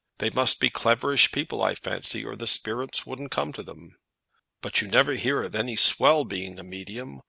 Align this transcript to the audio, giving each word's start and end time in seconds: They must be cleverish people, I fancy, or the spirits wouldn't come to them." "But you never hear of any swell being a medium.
They 0.17 0.31
must 0.31 0.59
be 0.59 0.71
cleverish 0.71 1.31
people, 1.31 1.61
I 1.61 1.75
fancy, 1.75 2.25
or 2.25 2.35
the 2.35 2.47
spirits 2.47 3.05
wouldn't 3.05 3.29
come 3.29 3.53
to 3.53 3.61
them." 3.61 3.99
"But 4.59 4.81
you 4.81 4.87
never 4.87 5.11
hear 5.13 5.43
of 5.43 5.53
any 5.53 5.75
swell 5.75 6.23
being 6.25 6.57
a 6.57 6.63
medium. 6.63 7.19